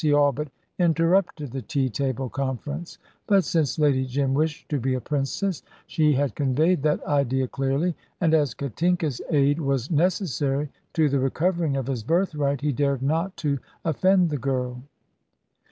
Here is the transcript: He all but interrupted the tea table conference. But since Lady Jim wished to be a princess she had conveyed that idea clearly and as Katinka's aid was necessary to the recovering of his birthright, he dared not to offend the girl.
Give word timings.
He 0.01 0.11
all 0.13 0.31
but 0.31 0.47
interrupted 0.79 1.51
the 1.51 1.61
tea 1.61 1.87
table 1.87 2.27
conference. 2.27 2.97
But 3.27 3.43
since 3.43 3.77
Lady 3.77 4.03
Jim 4.07 4.33
wished 4.33 4.67
to 4.69 4.79
be 4.79 4.95
a 4.95 4.99
princess 4.99 5.61
she 5.85 6.13
had 6.13 6.33
conveyed 6.33 6.81
that 6.81 7.03
idea 7.03 7.47
clearly 7.47 7.95
and 8.19 8.33
as 8.33 8.55
Katinka's 8.55 9.21
aid 9.29 9.59
was 9.61 9.91
necessary 9.91 10.69
to 10.93 11.07
the 11.07 11.19
recovering 11.19 11.77
of 11.77 11.85
his 11.85 12.01
birthright, 12.01 12.61
he 12.61 12.71
dared 12.71 13.03
not 13.03 13.37
to 13.37 13.59
offend 13.85 14.31
the 14.31 14.37
girl. 14.39 14.81